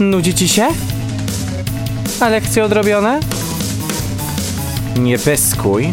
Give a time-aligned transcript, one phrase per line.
[0.00, 0.68] Nudzi ci się?
[2.20, 3.20] A lekcje odrobione?
[4.96, 5.90] Nie pyskuj.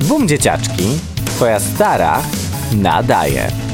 [0.00, 0.84] Bum dzieciaczki,
[1.24, 2.22] twoja stara
[2.72, 3.69] nadaje.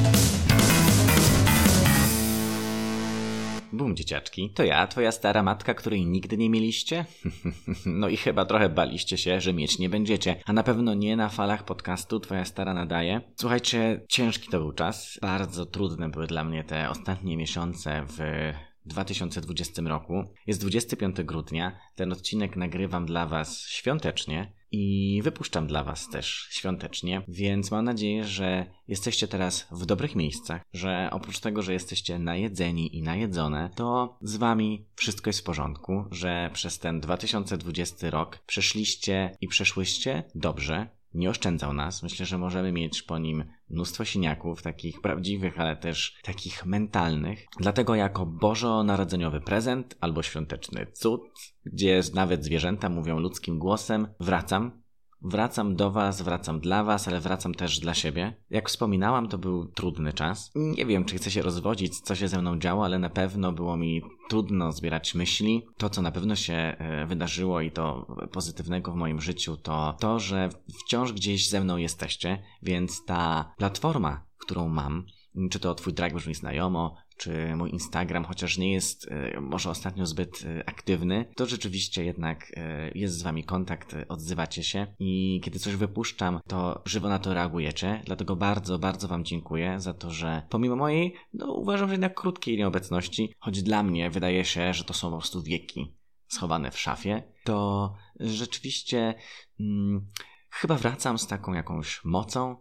[3.97, 7.05] Dzieciaczki, to ja, twoja stara matka, której nigdy nie mieliście?
[7.87, 11.29] no i chyba trochę baliście się, że mieć nie będziecie, a na pewno nie na
[11.29, 13.21] falach podcastu Twoja stara nadaje.
[13.37, 18.53] Słuchajcie, ciężki to był czas, bardzo trudne były dla mnie te ostatnie miesiące w
[18.87, 20.25] 2020 roku.
[20.47, 21.79] Jest 25 grudnia.
[21.95, 28.25] Ten odcinek nagrywam dla Was świątecznie i wypuszczam dla Was też świątecznie, więc mam nadzieję,
[28.25, 34.19] że jesteście teraz w dobrych miejscach, że oprócz tego, że jesteście najedzeni i najedzone, to
[34.23, 40.96] z Wami wszystko jest w porządku, że przez ten 2020 rok przeszliście i przeszłyście dobrze,
[41.17, 42.03] nie oszczędzał nas.
[42.03, 47.47] Myślę, że możemy mieć po nim mnóstwo siniaków, takich prawdziwych, ale też takich mentalnych.
[47.61, 51.21] Dlatego jako bożonarodzeniowy prezent albo świąteczny cud,
[51.65, 54.86] gdzie nawet zwierzęta mówią ludzkim głosem, wracam
[55.23, 58.37] Wracam do Was, wracam dla Was, ale wracam też dla siebie.
[58.51, 60.51] Jak wspominałam, to był trudny czas.
[60.55, 63.77] Nie wiem, czy chcę się rozwodzić, co się ze mną działo, ale na pewno było
[63.77, 65.67] mi trudno zbierać myśli.
[65.77, 70.19] To, co na pewno się e, wydarzyło i to pozytywnego w moim życiu, to to,
[70.19, 70.49] że
[70.81, 75.07] wciąż gdzieś ze mną jesteście, więc ta platforma, którą mam,
[75.51, 80.07] czy to Twój drag brzmi znajomo, czy mój Instagram, chociaż nie jest e, może ostatnio
[80.07, 85.59] zbyt e, aktywny, to rzeczywiście jednak e, jest z wami kontakt, odzywacie się i kiedy
[85.59, 88.03] coś wypuszczam, to żywo na to reagujecie.
[88.05, 92.57] Dlatego bardzo, bardzo wam dziękuję za to, że pomimo mojej, no uważam, że jednak krótkiej
[92.57, 95.97] nieobecności, choć dla mnie wydaje się, że to są po prostu wieki
[96.29, 99.15] schowane w szafie, to rzeczywiście
[99.59, 100.07] hmm,
[100.51, 102.57] chyba wracam z taką jakąś mocą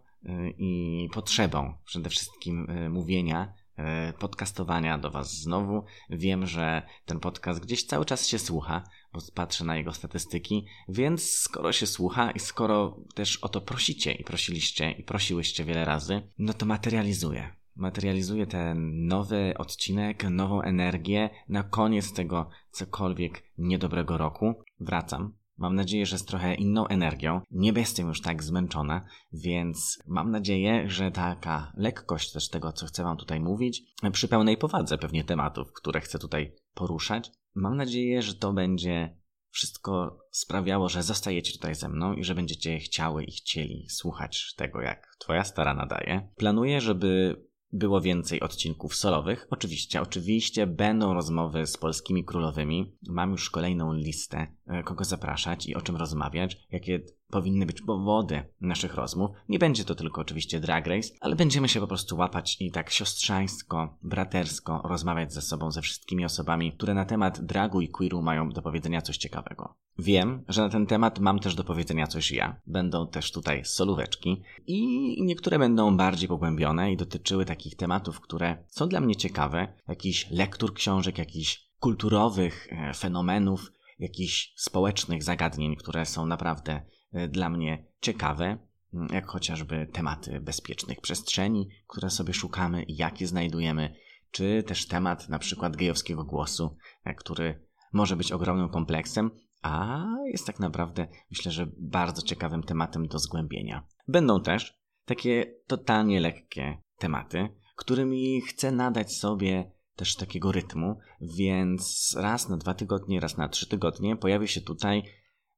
[0.58, 5.84] i potrzebą przede wszystkim mówienia E, podcastowania do Was znowu.
[6.10, 8.82] Wiem, że ten podcast gdzieś cały czas się słucha,
[9.12, 14.12] bo patrzę na jego statystyki, więc skoro się słucha i skoro też o to prosicie
[14.12, 17.56] i prosiliście i prosiłyście wiele razy, no to materializuję.
[17.74, 24.54] Materializuję ten nowy odcinek, nową energię na koniec tego cokolwiek niedobrego roku.
[24.80, 27.40] Wracam Mam nadzieję, że z trochę inną energią.
[27.50, 33.02] Nie jestem już tak zmęczona, więc mam nadzieję, że taka lekkość też tego, co chcę
[33.02, 38.34] Wam tutaj mówić, przy pełnej powadze pewnie tematów, które chcę tutaj poruszać, mam nadzieję, że
[38.34, 39.18] to będzie
[39.50, 44.80] wszystko sprawiało, że zostajecie tutaj ze mną i że będziecie chciały i chcieli słuchać tego,
[44.80, 46.28] jak Twoja stara nadaje.
[46.36, 47.36] Planuję, żeby
[47.72, 49.46] było więcej odcinków solowych.
[49.50, 52.96] Oczywiście, oczywiście będą rozmowy z polskimi królowymi.
[53.08, 57.00] Mam już kolejną listę, e, kogo zapraszać i o czym rozmawiać, jakie
[57.36, 59.30] powinny być powody naszych rozmów.
[59.48, 62.90] Nie będzie to tylko oczywiście drag race, ale będziemy się po prostu łapać i tak
[62.90, 68.50] siostrzańsko, bratersko rozmawiać ze sobą, ze wszystkimi osobami, które na temat dragu i queeru mają
[68.50, 69.74] do powiedzenia coś ciekawego.
[69.98, 72.60] Wiem, że na ten temat mam też do powiedzenia coś ja.
[72.66, 78.88] Będą też tutaj solóweczki i niektóre będą bardziej pogłębione i dotyczyły takich tematów, które są
[78.88, 86.26] dla mnie ciekawe, jakichś lektur książek, jakichś kulturowych e, fenomenów, jakichś społecznych zagadnień, które są
[86.26, 86.82] naprawdę
[87.16, 88.58] E, dla mnie ciekawe,
[88.94, 93.94] mm, jak chociażby tematy bezpiecznych przestrzeni, które sobie szukamy i jakie znajdujemy,
[94.30, 99.30] czy też temat na przykład gejowskiego głosu, e, który może być ogromnym kompleksem,
[99.62, 103.86] a jest tak naprawdę myślę, że bardzo ciekawym tematem do zgłębienia.
[104.08, 112.48] Będą też takie totalnie lekkie tematy, którymi chcę nadać sobie też takiego rytmu, więc raz
[112.48, 115.02] na dwa tygodnie, raz na trzy tygodnie pojawi się tutaj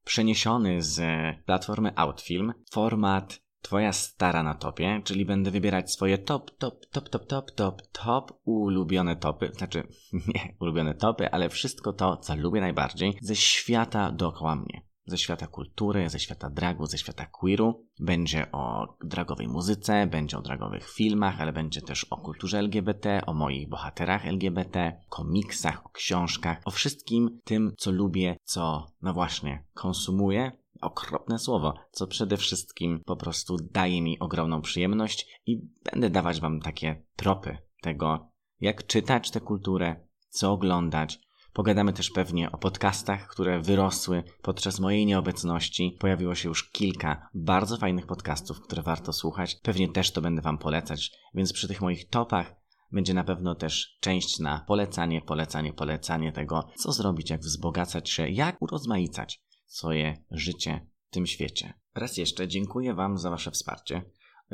[0.05, 1.01] przeniesiony z
[1.45, 7.25] platformy Outfilm format Twoja stara na topie, czyli będę wybierać swoje top, top, top, top,
[7.25, 9.87] top, top, top ulubione topy, znaczy
[10.33, 15.47] nie ulubione topy, ale wszystko to, co lubię najbardziej ze świata dookoła mnie ze świata
[15.47, 17.85] kultury, ze świata dragu, ze świata queeru.
[17.99, 23.33] Będzie o dragowej muzyce, będzie o dragowych filmach, ale będzie też o kulturze LGBT, o
[23.33, 30.51] moich bohaterach LGBT, komiksach, o książkach, o wszystkim tym, co lubię, co, no właśnie, konsumuję.
[30.81, 35.61] Okropne słowo, co przede wszystkim po prostu daje mi ogromną przyjemność i
[35.91, 41.19] będę dawać Wam takie tropy tego, jak czytać tę kulturę, co oglądać,
[41.59, 45.97] Pogadamy też pewnie o podcastach, które wyrosły podczas mojej nieobecności.
[45.99, 49.55] Pojawiło się już kilka bardzo fajnych podcastów, które warto słuchać.
[49.55, 52.55] Pewnie też to będę Wam polecać, więc przy tych moich topach
[52.91, 58.29] będzie na pewno też część na polecanie, polecanie, polecanie tego, co zrobić, jak wzbogacać się,
[58.29, 61.73] jak urozmaicać swoje życie w tym świecie.
[61.95, 64.01] Raz jeszcze dziękuję Wam za Wasze wsparcie.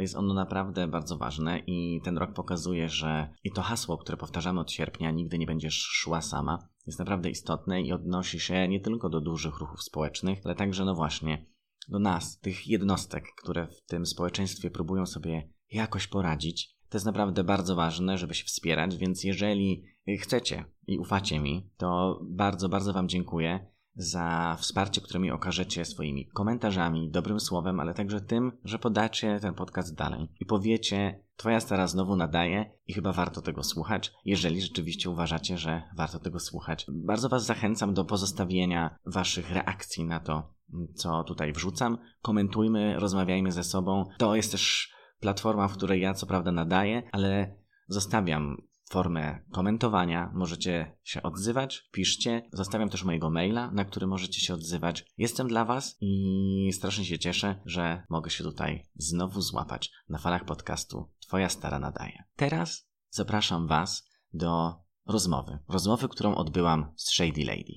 [0.01, 4.59] Jest ono naprawdę bardzo ważne i ten rok pokazuje, że i to hasło, które powtarzamy
[4.59, 9.09] od sierpnia, nigdy nie będziesz szła sama, jest naprawdę istotne i odnosi się nie tylko
[9.09, 11.45] do dużych ruchów społecznych, ale także, no właśnie,
[11.87, 16.75] do nas, tych jednostek, które w tym społeczeństwie próbują sobie jakoś poradzić.
[16.89, 19.83] To jest naprawdę bardzo ważne, żeby się wspierać, więc jeżeli
[20.19, 26.27] chcecie i ufacie mi, to bardzo, bardzo Wam dziękuję za wsparcie, które mi okażecie swoimi
[26.27, 31.87] komentarzami, dobrym słowem, ale także tym, że podacie ten podcast dalej i powiecie, Twoja stara
[31.87, 36.85] znowu nadaje i chyba warto tego słuchać, jeżeli rzeczywiście uważacie, że warto tego słuchać.
[36.89, 40.53] Bardzo Was zachęcam do pozostawienia Waszych reakcji na to,
[40.93, 41.97] co tutaj wrzucam.
[42.21, 44.05] Komentujmy, rozmawiajmy ze sobą.
[44.17, 47.55] To jest też platforma, w której ja co prawda nadaję, ale
[47.87, 48.57] zostawiam
[48.89, 50.31] formę komentowania.
[50.33, 52.49] Możecie się odzywać, piszcie.
[52.53, 55.05] Zostawiam też mojego maila, na który możecie się odzywać.
[55.17, 60.45] Jestem dla Was i strasznie się cieszę, że mogę się tutaj znowu złapać na falach
[60.45, 62.23] podcastu Twoja stara nadaje.
[62.35, 65.59] Teraz zapraszam Was do rozmowy.
[65.69, 67.73] Rozmowy, którą odbyłam z Shady Lady.